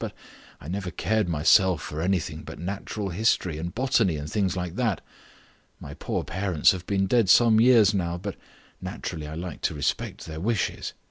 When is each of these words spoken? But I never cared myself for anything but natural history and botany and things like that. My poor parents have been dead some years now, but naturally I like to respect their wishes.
But 0.01 0.13
I 0.59 0.67
never 0.67 0.89
cared 0.89 1.29
myself 1.29 1.79
for 1.79 2.01
anything 2.01 2.41
but 2.41 2.57
natural 2.57 3.09
history 3.09 3.59
and 3.59 3.71
botany 3.71 4.15
and 4.17 4.27
things 4.27 4.57
like 4.57 4.73
that. 4.77 4.99
My 5.79 5.93
poor 5.93 6.23
parents 6.23 6.71
have 6.71 6.87
been 6.87 7.05
dead 7.05 7.29
some 7.29 7.59
years 7.61 7.93
now, 7.93 8.17
but 8.17 8.35
naturally 8.81 9.27
I 9.27 9.35
like 9.35 9.61
to 9.61 9.75
respect 9.75 10.25
their 10.25 10.39
wishes. 10.39 10.95